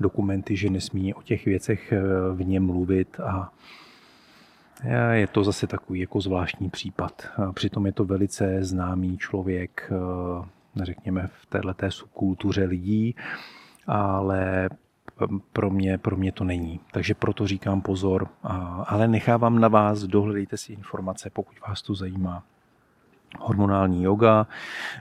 dokumenty, 0.00 0.56
že 0.56 0.70
nesmí 0.70 1.14
o 1.14 1.22
těch 1.22 1.44
věcech 1.44 1.92
e, 1.92 2.00
v 2.34 2.46
něm 2.46 2.66
mluvit 2.66 3.20
a 3.20 3.52
je 5.12 5.26
to 5.26 5.44
zase 5.44 5.66
takový 5.66 6.00
jako 6.00 6.20
zvláštní 6.20 6.70
případ. 6.70 7.28
Přitom 7.54 7.86
je 7.86 7.92
to 7.92 8.04
velice 8.04 8.64
známý 8.64 9.18
člověk, 9.18 9.92
eh, 9.92 10.84
řekněme, 10.84 11.28
v 11.42 11.46
této 11.46 11.90
subkultuře 11.90 12.64
lidí, 12.64 13.16
ale 13.86 14.68
pro 15.52 15.70
mě, 15.70 15.98
pro 15.98 16.16
mě 16.16 16.32
to 16.32 16.44
není. 16.44 16.80
Takže 16.92 17.14
proto 17.14 17.46
říkám 17.46 17.80
pozor, 17.80 18.28
ale 18.86 19.08
nechávám 19.08 19.58
na 19.58 19.68
vás, 19.68 20.02
dohledejte 20.02 20.56
si 20.56 20.72
informace, 20.72 21.30
pokud 21.30 21.60
vás 21.68 21.82
to 21.82 21.94
zajímá. 21.94 22.42
Hormonální 23.38 24.02
yoga, 24.02 24.46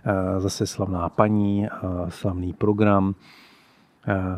eh, 0.06 0.42
zase 0.42 0.68
slavná 0.68 1.10
paní, 1.10 1.68
eh, 1.68 1.72
slavný 2.10 2.54
program, 2.54 3.16
Eh, 3.16 3.49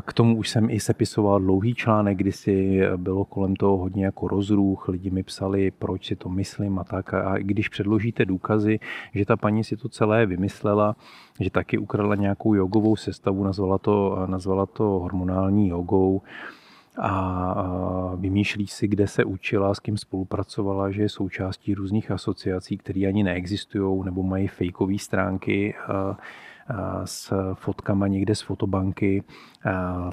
k 0.06 0.14
tomu 0.14 0.38
už 0.38 0.50
jsem 0.50 0.70
i 0.70 0.80
sepisoval 0.80 1.40
dlouhý 1.40 1.76
článek, 1.76 2.18
kdy 2.18 2.32
si 2.32 2.82
bylo 2.98 3.26
kolem 3.26 3.56
toho 3.56 3.78
hodně 3.78 4.06
jako 4.06 4.28
rozruch, 4.28 4.88
lidi 4.88 5.10
mi 5.10 5.24
psali, 5.24 5.72
proč 5.72 6.06
si 6.08 6.16
to 6.16 6.30
myslím 6.30 6.80
a 6.80 6.84
tak. 6.84 7.14
A 7.14 7.38
když 7.38 7.70
předložíte 7.70 8.26
důkazy, 8.26 8.80
že 9.14 9.26
ta 9.26 9.38
paní 9.38 9.64
si 9.64 9.78
to 9.78 9.90
celé 9.90 10.26
vymyslela, 10.26 10.96
že 11.40 11.50
taky 11.50 11.78
ukradla 11.78 12.16
nějakou 12.16 12.54
jogovou 12.54 12.96
sestavu, 12.96 13.44
nazvala 13.44 13.78
to, 13.78 14.26
nazvala 14.26 14.66
to 14.66 14.84
hormonální 14.84 15.68
jogou, 15.68 16.22
a 17.00 18.16
vymýšlí 18.16 18.68
si, 18.68 18.88
kde 18.88 19.08
se 19.08 19.24
učila, 19.26 19.74
s 19.74 19.80
kým 19.80 19.98
spolupracovala, 19.98 20.92
že 20.92 21.02
je 21.02 21.10
součástí 21.10 21.74
různých 21.74 22.12
asociací, 22.12 22.78
které 22.78 23.08
ani 23.08 23.24
neexistují 23.24 24.06
nebo 24.06 24.24
mají 24.24 24.48
fejkové 24.48 24.98
stránky 24.98 25.76
s 27.06 27.34
fotkama 27.54 28.08
někde 28.08 28.36
z 28.36 28.42
fotobanky, 28.42 29.24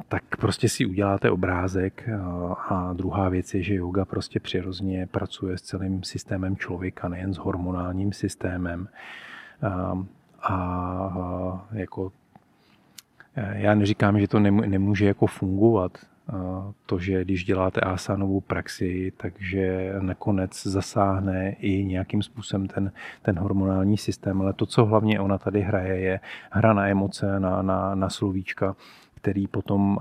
tak 0.08 0.22
prostě 0.38 0.68
si 0.68 0.86
uděláte 0.86 1.30
obrázek. 1.30 2.08
A 2.68 2.92
druhá 2.92 3.28
věc 3.28 3.54
je, 3.54 3.62
že 3.62 3.74
yoga 3.74 4.04
prostě 4.04 4.40
přirozeně 4.40 5.06
pracuje 5.06 5.58
s 5.58 5.62
celým 5.62 6.02
systémem 6.02 6.56
člověka, 6.56 7.08
nejen 7.08 7.34
s 7.34 7.36
hormonálním 7.36 8.12
systémem. 8.12 8.88
A 10.42 11.68
jako 11.72 12.12
já 13.52 13.74
neříkám, 13.74 14.20
že 14.20 14.28
to 14.28 14.38
nemůže 14.40 15.06
jako 15.06 15.26
fungovat, 15.26 15.98
to, 16.87 16.99
že 16.99 17.25
když 17.25 17.44
děláte 17.44 17.80
asanovou 17.80 18.40
praxi, 18.40 19.12
takže 19.16 19.94
nakonec 20.00 20.66
zasáhne 20.66 21.50
i 21.50 21.85
nějakým 21.85 22.23
způsobem 22.23 22.68
ten, 22.68 22.92
ten 23.23 23.38
hormonální 23.38 23.97
systém, 23.97 24.40
ale 24.40 24.52
to, 24.52 24.66
co 24.66 24.85
hlavně 24.85 25.20
ona 25.20 25.38
tady 25.38 25.61
hraje, 25.61 26.00
je 26.00 26.20
hra 26.50 26.73
na 26.73 26.88
emoce, 26.88 27.40
na, 27.40 27.62
na, 27.62 27.94
na 27.94 28.11
slovíčka, 28.11 28.76
který 29.14 29.47
potom 29.47 29.99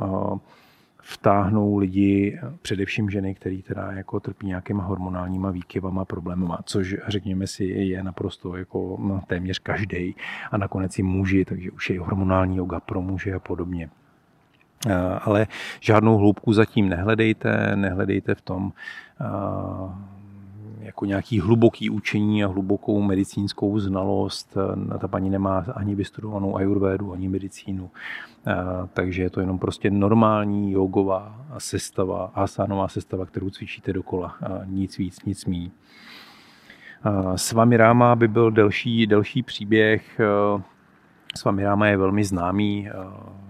vtáhnou 1.01 1.77
lidi, 1.77 2.39
především 2.61 3.09
ženy, 3.09 3.35
který 3.35 3.61
teda 3.61 3.91
jako 3.91 4.19
trpí 4.19 4.47
nějakýma 4.47 4.83
hormonálníma 4.83 5.51
výkyvama, 5.51 6.05
problémama, 6.05 6.59
což 6.63 6.95
řekněme 7.07 7.47
si 7.47 7.63
je 7.65 8.03
naprosto 8.03 8.55
jako 8.55 8.97
no, 8.99 9.21
téměř 9.27 9.59
každý 9.59 10.15
a 10.51 10.57
nakonec 10.57 10.99
i 10.99 11.03
muži, 11.03 11.45
takže 11.45 11.71
už 11.71 11.89
je 11.89 11.99
hormonální 11.99 12.57
yoga 12.57 12.79
pro 12.79 13.01
muže 13.01 13.33
a 13.33 13.39
podobně. 13.39 13.89
Eh, 14.85 15.19
ale 15.21 15.47
žádnou 15.79 16.17
hloubku 16.17 16.53
zatím 16.53 16.89
nehledejte, 16.89 17.71
nehledejte 17.75 18.35
v 18.35 18.41
tom 18.41 18.71
eh, 19.21 19.25
jako 20.79 21.05
nějaký 21.05 21.39
hluboký 21.39 21.89
učení 21.89 22.43
a 22.43 22.47
hlubokou 22.47 23.01
medicínskou 23.01 23.79
znalost. 23.79 24.57
Eh, 24.93 24.97
ta 24.97 25.07
paní 25.07 25.29
nemá 25.29 25.65
ani 25.75 25.95
vystudovanou 25.95 26.57
ajurvédu, 26.57 27.13
ani 27.13 27.29
medicínu. 27.29 27.89
Takže 28.93 29.23
je 29.23 29.29
to 29.29 29.39
jenom 29.39 29.59
prostě 29.59 29.89
normální 29.89 30.71
jogová 30.71 31.45
sestava, 31.57 32.31
asánová 32.35 32.87
sestava, 32.87 33.25
kterou 33.25 33.49
cvičíte 33.49 33.93
dokola. 33.93 34.35
Nic 34.65 34.97
víc, 34.97 35.25
nic 35.25 35.45
mí. 35.45 35.71
S 37.35 37.51
vámi 37.51 37.77
Ráma 37.77 38.15
by 38.15 38.27
byl 38.27 38.51
delší, 38.51 39.07
delší 39.07 39.43
příběh. 39.43 40.19
S 41.37 41.43
vámi 41.43 41.63
Ráma 41.63 41.87
je 41.87 41.97
velmi 41.97 42.23
známý 42.23 42.89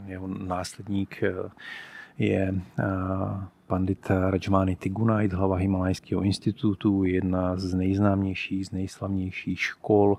jeho 0.08 0.28
následník 0.28 1.24
eh, 1.24 1.50
je 2.18 2.54
pandit 3.68 4.08
Rajmani 4.10 4.76
Tigunait, 4.76 5.34
hlava 5.34 5.56
Himalajského 5.56 6.22
institutu, 6.22 7.04
jedna 7.04 7.56
z 7.58 7.74
nejznámějších, 7.74 8.68
z 8.68 8.72
nejslavnějších 8.72 9.60
škol, 9.60 10.18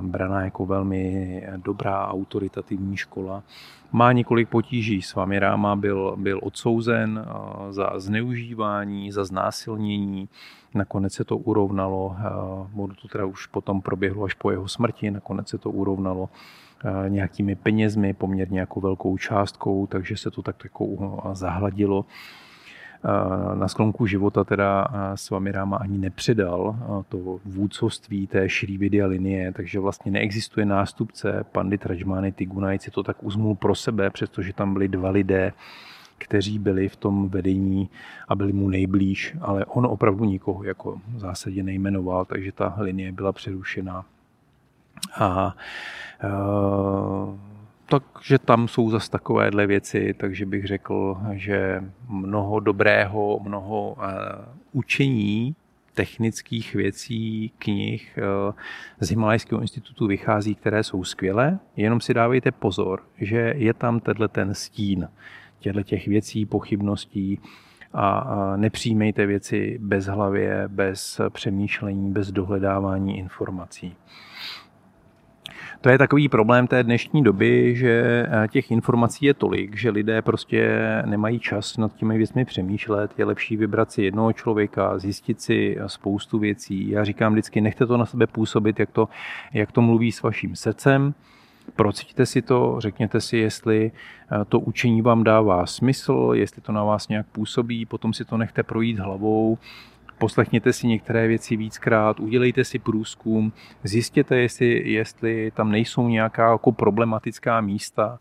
braná 0.00 0.42
jako 0.42 0.66
velmi 0.66 1.42
dobrá 1.56 2.08
autoritativní 2.08 2.96
škola. 2.96 3.42
Má 3.92 4.12
několik 4.12 4.48
potíží. 4.48 5.02
S 5.02 5.14
vámi 5.14 5.38
Ráma 5.38 5.76
byl, 5.76 6.16
byl 6.16 6.40
odsouzen 6.42 7.26
za 7.70 7.90
zneužívání, 7.96 9.12
za 9.12 9.24
znásilnění. 9.24 10.28
Nakonec 10.74 11.12
se 11.12 11.24
to 11.24 11.36
urovnalo, 11.36 12.16
to 13.02 13.08
teda 13.08 13.24
už 13.24 13.46
potom 13.46 13.80
proběhlo 13.80 14.24
až 14.24 14.34
po 14.34 14.50
jeho 14.50 14.68
smrti, 14.68 15.10
nakonec 15.10 15.48
se 15.48 15.58
to 15.58 15.70
urovnalo 15.70 16.28
nějakými 17.08 17.54
penězmi, 17.54 18.14
poměrně 18.14 18.60
jako 18.60 18.80
velkou 18.80 19.16
částkou, 19.16 19.86
takže 19.86 20.16
se 20.16 20.30
to 20.30 20.42
tak 20.42 20.64
jako 20.64 20.86
zahladilo 21.32 22.04
na 23.54 23.68
sklonku 23.68 24.06
života 24.06 24.44
teda 24.44 24.88
s 25.14 25.30
vámi 25.30 25.52
Ráma 25.52 25.76
ani 25.76 25.98
nepředal 25.98 26.76
to 27.08 27.40
vůdcovství 27.44 28.26
té 28.26 28.48
Šrývidia 28.48 29.06
linie, 29.06 29.52
takže 29.52 29.80
vlastně 29.80 30.12
neexistuje 30.12 30.66
nástupce 30.66 31.44
Pandit 31.52 31.86
Rajmany 31.86 32.32
Tigunajc, 32.32 32.82
si 32.82 32.90
to 32.90 33.02
tak 33.02 33.16
uzmul 33.24 33.54
pro 33.54 33.74
sebe, 33.74 34.10
přestože 34.10 34.52
tam 34.52 34.72
byli 34.72 34.88
dva 34.88 35.10
lidé, 35.10 35.52
kteří 36.18 36.58
byli 36.58 36.88
v 36.88 36.96
tom 36.96 37.28
vedení 37.28 37.90
a 38.28 38.34
byli 38.34 38.52
mu 38.52 38.68
nejblíž, 38.68 39.36
ale 39.40 39.64
on 39.64 39.86
opravdu 39.86 40.24
nikoho 40.24 40.64
jako 40.64 41.00
v 41.14 41.18
zásadě 41.18 41.62
nejmenoval, 41.62 42.24
takže 42.24 42.52
ta 42.52 42.74
linie 42.78 43.12
byla 43.12 43.32
přerušena. 43.32 44.04
A 45.20 45.56
takže 47.90 48.38
tam 48.38 48.68
jsou 48.68 48.90
zase 48.90 49.10
takovéhle 49.10 49.66
věci, 49.66 50.14
takže 50.18 50.46
bych 50.46 50.66
řekl, 50.66 51.18
že 51.32 51.84
mnoho 52.08 52.60
dobrého, 52.60 53.40
mnoho 53.42 53.90
uh, 53.90 54.04
učení 54.72 55.54
technických 55.94 56.74
věcí, 56.74 57.52
knih 57.58 58.18
uh, 58.18 58.54
z 59.00 59.08
Himalajského 59.08 59.60
institutu 59.60 60.06
vychází, 60.06 60.54
které 60.54 60.82
jsou 60.82 61.04
skvělé, 61.04 61.58
jenom 61.76 62.00
si 62.00 62.14
dávejte 62.14 62.52
pozor, 62.52 63.02
že 63.18 63.54
je 63.56 63.74
tam 63.74 64.00
tenhle 64.00 64.28
ten 64.28 64.54
stín 64.54 65.08
těchto 65.58 65.82
těch 65.82 66.08
věcí, 66.08 66.46
pochybností 66.46 67.40
a 67.92 68.56
nepřijímejte 68.56 69.26
věci 69.26 69.78
bez 69.82 70.06
hlavě, 70.06 70.64
bez 70.68 71.20
přemýšlení, 71.32 72.12
bez 72.12 72.30
dohledávání 72.32 73.18
informací. 73.18 73.96
To 75.80 75.88
je 75.88 75.98
takový 75.98 76.28
problém 76.28 76.66
té 76.66 76.82
dnešní 76.82 77.22
doby, 77.22 77.76
že 77.76 78.26
eh, 78.28 78.48
těch 78.48 78.70
informací 78.70 79.26
je 79.26 79.34
tolik, 79.34 79.76
že 79.76 79.90
lidé 79.90 80.22
prostě 80.22 80.78
nemají 81.06 81.38
čas 81.38 81.76
nad 81.76 81.96
těmi 81.96 82.18
věcmi 82.18 82.44
přemýšlet. 82.44 83.18
Je 83.18 83.24
lepší 83.24 83.56
vybrat 83.56 83.92
si 83.92 84.02
jednoho 84.02 84.32
člověka, 84.32 84.98
zjistit 84.98 85.40
si 85.40 85.76
spoustu 85.86 86.38
věcí. 86.38 86.90
Já 86.90 87.04
říkám 87.04 87.32
vždycky, 87.32 87.60
nechte 87.60 87.86
to 87.86 87.96
na 87.96 88.06
sebe 88.06 88.26
působit, 88.26 88.80
jak 88.80 88.90
to, 88.90 89.08
jak 89.52 89.72
to 89.72 89.82
mluví 89.82 90.12
s 90.12 90.22
vaším 90.22 90.56
srdcem. 90.56 91.14
Procítíte 91.76 92.26
si 92.26 92.42
to, 92.42 92.76
řekněte 92.78 93.20
si, 93.20 93.36
jestli 93.36 93.92
eh, 93.92 94.44
to 94.44 94.60
učení 94.60 95.02
vám 95.02 95.24
dává 95.24 95.66
smysl, 95.66 96.30
jestli 96.34 96.62
to 96.62 96.72
na 96.72 96.84
vás 96.84 97.08
nějak 97.08 97.26
působí, 97.26 97.86
potom 97.86 98.12
si 98.12 98.24
to 98.24 98.36
nechte 98.36 98.62
projít 98.62 98.98
hlavou 98.98 99.58
poslechněte 100.20 100.72
si 100.72 100.86
některé 100.86 101.28
věci 101.28 101.56
víckrát, 101.56 102.20
udělejte 102.20 102.64
si 102.64 102.78
průzkum, 102.78 103.52
zjistěte, 103.84 104.36
jestli, 104.36 104.92
jestli 104.92 105.50
tam 105.50 105.70
nejsou 105.72 106.08
nějaká 106.08 106.50
jako 106.50 106.72
problematická 106.72 107.60
místa 107.60 108.18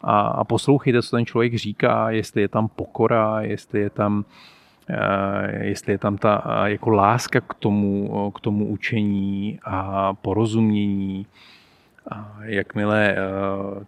a, 0.00 0.20
a 0.20 0.44
poslouchejte, 0.44 1.02
co 1.02 1.16
ten 1.16 1.26
člověk 1.26 1.54
říká, 1.54 2.10
jestli 2.10 2.40
je 2.40 2.48
tam 2.48 2.68
pokora, 2.68 3.40
jestli 3.40 3.80
je 3.80 3.90
tam 3.90 4.24
eh, 4.90 5.64
jestli 5.66 5.92
je 5.92 5.98
tam 5.98 6.16
ta 6.18 6.42
eh, 6.44 6.70
jako 6.70 6.90
láska 6.90 7.40
k 7.40 7.54
tomu, 7.54 8.30
k 8.30 8.40
tomu 8.40 8.66
učení 8.66 9.58
a 9.64 10.12
porozumění. 10.14 11.26
A 12.10 12.38
jakmile 12.42 13.14
eh, 13.14 13.84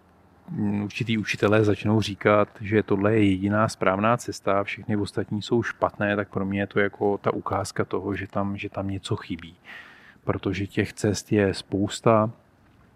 určitý 0.83 1.17
učitelé 1.17 1.63
začnou 1.63 2.01
říkat, 2.01 2.49
že 2.61 2.83
tohle 2.83 3.13
je 3.13 3.29
jediná 3.29 3.67
správná 3.67 4.17
cesta, 4.17 4.63
všechny 4.63 4.97
ostatní 4.97 5.41
jsou 5.41 5.63
špatné, 5.63 6.15
tak 6.15 6.29
pro 6.29 6.45
mě 6.45 6.59
je 6.59 6.67
to 6.67 6.79
jako 6.79 7.17
ta 7.17 7.33
ukázka 7.33 7.85
toho, 7.85 8.15
že 8.15 8.27
tam, 8.27 8.57
že 8.57 8.69
tam 8.69 8.87
něco 8.87 9.15
chybí. 9.15 9.55
Protože 10.23 10.67
těch 10.67 10.93
cest 10.93 11.31
je 11.31 11.53
spousta, 11.53 12.31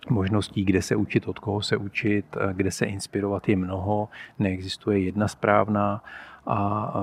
možností, 0.09 0.65
kde 0.65 0.81
se 0.81 0.95
učit, 0.95 1.27
od 1.27 1.39
koho 1.39 1.61
se 1.61 1.77
učit, 1.77 2.25
kde 2.53 2.71
se 2.71 2.85
inspirovat 2.85 3.49
je 3.49 3.55
mnoho, 3.55 4.09
neexistuje 4.39 4.99
jedna 4.99 5.27
správná 5.27 6.03
a 6.45 6.93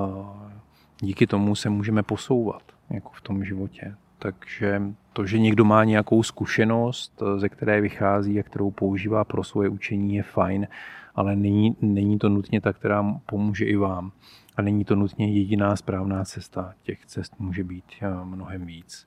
díky 1.01 1.27
tomu 1.27 1.55
se 1.55 1.71
můžeme 1.71 2.03
posouvat 2.03 2.63
jako 2.91 3.11
v 3.13 3.21
tom 3.21 3.45
životě. 3.45 3.95
Takže 4.23 4.83
to, 5.13 5.27
že 5.27 5.39
někdo 5.39 5.65
má 5.65 5.85
nějakou 5.85 6.23
zkušenost, 6.23 7.23
ze 7.37 7.49
které 7.49 7.81
vychází 7.81 8.41
a 8.41 8.43
kterou 8.43 8.71
používá 8.71 9.25
pro 9.25 9.45
svoje 9.45 9.69
učení, 9.69 10.15
je 10.15 10.23
fajn, 10.23 10.69
ale 11.15 11.37
není, 11.37 11.77
není 11.81 12.19
to 12.19 12.29
nutně 12.29 12.61
ta, 12.61 12.73
která 12.73 13.05
pomůže 13.27 13.65
i 13.65 13.77
vám. 13.77 14.13
A 14.57 14.63
není 14.63 14.85
to 14.85 14.97
nutně 14.97 15.33
jediná 15.33 15.77
správná 15.77 16.25
cesta. 16.25 16.75
Těch 16.83 17.07
cest 17.07 17.35
může 17.39 17.65
být 17.65 17.85
eh, 18.03 18.25
mnohem 18.25 18.67
víc. 18.67 19.07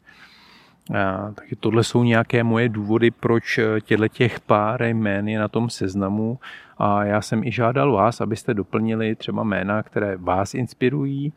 A, 0.95 1.31
takže 1.31 1.55
tohle 1.55 1.83
jsou 1.83 2.03
nějaké 2.03 2.43
moje 2.43 2.69
důvody, 2.69 3.11
proč 3.11 3.57
eh, 3.57 3.81
těchto 3.81 4.07
těch 4.07 4.39
pár 4.39 4.83
jmén 4.83 5.27
je 5.27 5.39
na 5.39 5.47
tom 5.47 5.69
seznamu. 5.69 6.39
A 6.77 7.03
já 7.03 7.21
jsem 7.21 7.43
i 7.43 7.51
žádal 7.51 7.91
vás, 7.91 8.21
abyste 8.21 8.53
doplnili 8.53 9.15
třeba 9.15 9.43
jména, 9.43 9.83
které 9.83 10.17
vás 10.17 10.53
inspirují, 10.53 11.33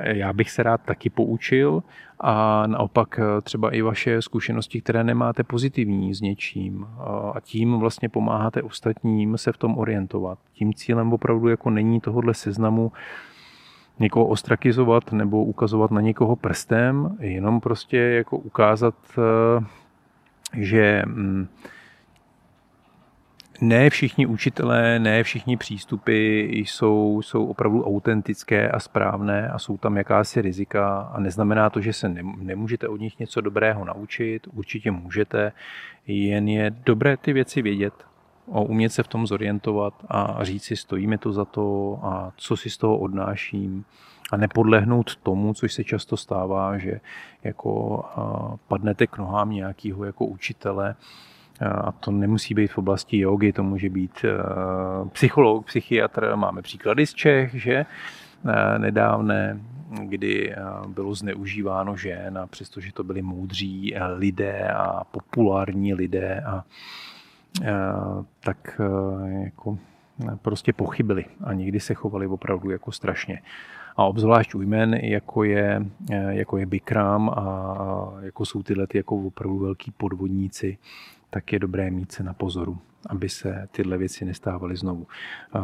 já 0.00 0.32
bych 0.32 0.50
se 0.50 0.62
rád 0.62 0.80
taky 0.80 1.10
poučil 1.10 1.82
a 2.20 2.66
naopak 2.66 3.20
eh, 3.22 3.40
třeba 3.40 3.70
i 3.70 3.82
vaše 3.82 4.22
zkušenosti, 4.22 4.80
které 4.80 5.04
nemáte 5.04 5.42
pozitivní 5.42 6.14
s 6.14 6.20
něčím 6.20 6.86
a 7.34 7.40
tím 7.40 7.78
vlastně 7.78 8.08
pomáháte 8.08 8.62
ostatním 8.62 9.38
se 9.38 9.52
v 9.52 9.56
tom 9.56 9.78
orientovat. 9.78 10.38
Tím 10.52 10.74
cílem 10.74 11.12
opravdu 11.12 11.48
jako 11.48 11.70
není 11.70 12.00
tohohle 12.00 12.34
seznamu 12.34 12.92
někoho 13.98 14.26
ostrakizovat 14.26 15.12
nebo 15.12 15.44
ukazovat 15.44 15.90
na 15.90 16.00
někoho 16.00 16.36
prstem, 16.36 17.16
jenom 17.20 17.60
prostě 17.60 17.96
jako 17.96 18.38
ukázat, 18.38 18.94
eh, 19.18 19.64
že 20.54 21.02
mm, 21.06 21.48
ne 23.60 23.90
všichni 23.90 24.26
učitelé, 24.26 24.98
ne 24.98 25.22
všichni 25.22 25.56
přístupy 25.56 26.40
jsou, 26.40 27.22
jsou 27.22 27.46
opravdu 27.46 27.84
autentické 27.84 28.68
a 28.68 28.80
správné 28.80 29.48
a 29.48 29.58
jsou 29.58 29.76
tam 29.76 29.96
jakási 29.96 30.42
rizika 30.42 30.98
a 30.98 31.20
neznamená 31.20 31.70
to, 31.70 31.80
že 31.80 31.92
se 31.92 32.08
nemůžete 32.38 32.88
od 32.88 33.00
nich 33.00 33.18
něco 33.18 33.40
dobrého 33.40 33.84
naučit, 33.84 34.46
určitě 34.52 34.90
můžete, 34.90 35.52
jen 36.06 36.48
je 36.48 36.70
dobré 36.70 37.16
ty 37.16 37.32
věci 37.32 37.62
vědět, 37.62 37.94
o 38.46 38.64
umět 38.64 38.92
se 38.92 39.02
v 39.02 39.08
tom 39.08 39.26
zorientovat 39.26 39.94
a 40.08 40.44
říct 40.44 40.64
si, 40.64 40.76
stojí 40.76 41.06
mi 41.06 41.18
to 41.18 41.32
za 41.32 41.44
to 41.44 41.98
a 42.02 42.32
co 42.36 42.56
si 42.56 42.70
z 42.70 42.76
toho 42.76 42.98
odnáším? 42.98 43.84
A 44.32 44.36
nepodlehnout 44.36 45.16
tomu, 45.16 45.54
což 45.54 45.72
se 45.72 45.84
často 45.84 46.16
stává, 46.16 46.78
že 46.78 47.00
jako 47.44 48.04
padnete 48.68 49.06
k 49.06 49.18
nohám 49.18 49.50
nějakého 49.50 50.04
jako 50.04 50.26
učitele, 50.26 50.94
a 51.60 51.92
to 51.92 52.10
nemusí 52.10 52.54
být 52.54 52.72
v 52.72 52.78
oblasti 52.78 53.18
jogy, 53.18 53.52
to 53.52 53.62
může 53.62 53.90
být 53.90 54.24
eh, 54.24 55.08
psycholog, 55.08 55.66
psychiatr. 55.66 56.36
Máme 56.36 56.62
příklady 56.62 57.06
z 57.06 57.14
Čech, 57.14 57.54
že 57.54 57.74
eh, 57.74 58.78
nedávné, 58.78 59.60
kdy 60.02 60.52
eh, 60.52 60.56
bylo 60.88 61.14
zneužíváno 61.14 61.96
žen 61.96 62.38
a 62.38 62.46
přestože 62.46 62.92
to 62.92 63.04
byli 63.04 63.22
moudří 63.22 63.94
lidé 64.16 64.68
a 64.68 65.04
populární 65.04 65.94
lidé 65.94 66.40
a 66.40 66.64
tak 68.40 68.80
jako 69.44 69.78
prostě 70.42 70.72
pochybili 70.72 71.24
a 71.44 71.52
někdy 71.52 71.80
se 71.80 71.94
chovali 71.94 72.26
opravdu 72.26 72.70
jako 72.70 72.92
strašně. 72.92 73.42
A 73.96 74.04
obzvlášť 74.04 74.54
u 74.54 74.62
jmen, 74.62 74.94
jako 74.94 75.44
je, 75.44 75.86
jako 76.28 76.56
je 76.56 76.66
Bikram 76.66 77.28
a 77.28 78.12
jako 78.20 78.44
jsou 78.44 78.62
tyhle 78.62 78.86
ty 78.86 78.98
jako 78.98 79.16
opravdu 79.16 79.58
velký 79.58 79.90
podvodníci, 79.90 80.78
tak 81.36 81.52
je 81.52 81.58
dobré 81.58 81.90
mít 81.90 82.12
se 82.12 82.22
na 82.22 82.34
pozoru, 82.34 82.78
aby 83.08 83.28
se 83.28 83.68
tyhle 83.70 83.98
věci 83.98 84.24
nestávaly 84.24 84.76
znovu. 84.76 85.06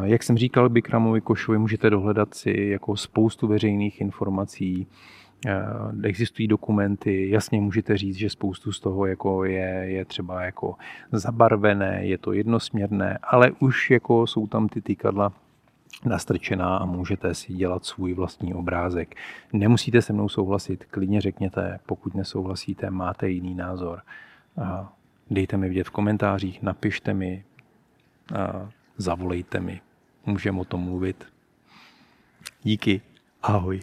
Jak 0.03 0.23
jsem 0.23 0.37
říkal 0.37 0.69
Bikramovi 0.69 1.21
Košovi, 1.21 1.57
můžete 1.57 1.89
dohledat 1.89 2.33
si 2.33 2.67
jako 2.71 2.97
spoustu 2.97 3.47
veřejných 3.47 4.01
informací, 4.01 4.87
existují 6.03 6.47
dokumenty, 6.47 7.29
jasně 7.29 7.61
můžete 7.61 7.97
říct, 7.97 8.15
že 8.15 8.29
spoustu 8.29 8.71
z 8.71 8.79
toho 8.79 9.05
jako 9.05 9.45
je, 9.45 9.85
je 9.85 10.05
třeba 10.05 10.43
jako 10.43 10.75
zabarvené, 11.11 12.05
je 12.05 12.17
to 12.17 12.33
jednosměrné, 12.33 13.19
ale 13.23 13.51
už 13.59 13.91
jako 13.91 14.27
jsou 14.27 14.47
tam 14.47 14.67
ty 14.69 14.81
týkadla 14.81 15.33
nastrčená 16.05 16.77
a 16.77 16.85
můžete 16.85 17.33
si 17.33 17.53
dělat 17.53 17.85
svůj 17.85 18.13
vlastní 18.13 18.53
obrázek. 18.53 19.15
Nemusíte 19.53 20.01
se 20.01 20.13
mnou 20.13 20.29
souhlasit, 20.29 20.85
klidně 20.85 21.21
řekněte, 21.21 21.79
pokud 21.85 22.15
nesouhlasíte, 22.15 22.89
máte 22.89 23.29
jiný 23.29 23.55
názor. 23.55 24.01
Dejte 25.29 25.57
mi 25.57 25.67
vědět 25.67 25.87
v 25.87 25.91
komentářích, 25.91 26.61
napište 26.61 27.13
mi, 27.13 27.45
zavolejte 28.97 29.59
mi, 29.59 29.81
můžeme 30.25 30.59
o 30.59 30.65
tom 30.65 30.81
mluvit. 30.81 31.25
Díky. 32.63 33.01
Ahoj. 33.41 33.79